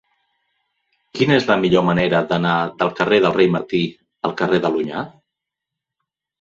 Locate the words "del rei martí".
3.27-3.85